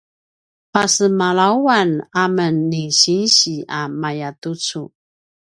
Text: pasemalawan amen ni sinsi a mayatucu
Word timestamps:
pasemalawan 0.73 1.89
amen 2.23 2.55
ni 2.71 2.83
sinsi 2.99 3.55
a 3.79 3.81
mayatucu 4.01 4.83